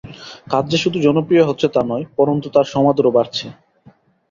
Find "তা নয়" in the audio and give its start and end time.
1.69-2.05